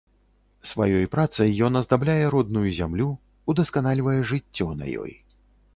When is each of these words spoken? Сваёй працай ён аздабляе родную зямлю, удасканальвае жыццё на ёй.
Сваёй 0.69 1.05
працай 1.15 1.49
ён 1.67 1.73
аздабляе 1.81 2.25
родную 2.35 2.67
зямлю, 2.81 3.07
удасканальвае 3.55 4.19
жыццё 4.35 4.67
на 4.83 4.95
ёй. 5.07 5.13